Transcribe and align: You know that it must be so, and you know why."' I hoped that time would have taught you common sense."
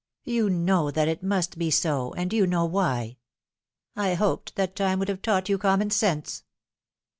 You 0.23 0.49
know 0.49 0.89
that 0.89 1.07
it 1.07 1.21
must 1.21 1.59
be 1.59 1.69
so, 1.69 2.11
and 2.13 2.33
you 2.33 2.47
know 2.47 2.65
why."' 2.65 3.17
I 3.95 4.15
hoped 4.15 4.55
that 4.55 4.75
time 4.75 4.97
would 4.97 5.09
have 5.09 5.21
taught 5.21 5.47
you 5.47 5.59
common 5.59 5.91
sense." 5.91 6.43